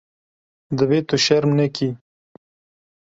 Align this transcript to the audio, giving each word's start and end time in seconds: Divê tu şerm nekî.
Divê 0.77 0.99
tu 1.07 1.15
şerm 1.25 1.51
nekî. 1.59 1.89